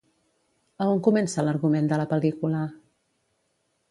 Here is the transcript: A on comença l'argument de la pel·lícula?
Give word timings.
A 0.85 0.87
on 0.93 1.01
comença 1.07 1.43
l'argument 1.49 1.91
de 1.93 2.01
la 2.03 2.09
pel·lícula? 2.13 2.65